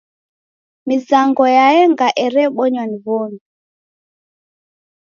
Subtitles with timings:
[0.87, 3.39] Mizango yaenga erebonywa ni w'omi.